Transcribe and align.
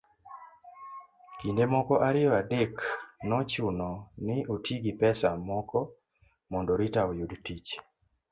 kinde 1.39 1.63
moko 1.73 1.93
ariyo 2.07 2.29
adek 2.41 2.73
nochuno 3.29 3.89
ni 4.25 4.37
oti 4.53 4.73
gi 4.83 4.93
pesa 5.01 5.27
moko 5.49 5.79
mondo 6.51 6.71
Rita 6.79 7.01
oyud 7.11 7.31
tich 7.45 7.69